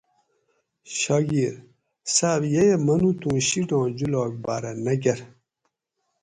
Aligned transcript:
شاگیر: 0.99 1.53
صاۤب 2.15 2.41
ییہ 2.53 2.65
منوت 2.85 3.19
اُوں 3.25 3.37
شیٹاں 3.47 3.85
جولاگ 3.97 4.33
باۤرہ 4.43 4.71
نہ 4.85 4.93
کرۤ 5.03 5.21